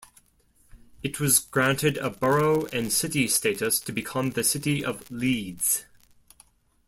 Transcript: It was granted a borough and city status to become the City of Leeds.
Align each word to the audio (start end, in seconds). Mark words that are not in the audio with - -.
It 1.03 1.19
was 1.19 1.37
granted 1.37 1.97
a 1.97 2.09
borough 2.09 2.65
and 2.73 2.91
city 2.91 3.27
status 3.27 3.79
to 3.81 3.91
become 3.91 4.31
the 4.31 4.43
City 4.43 4.83
of 4.83 5.11
Leeds. 5.11 5.85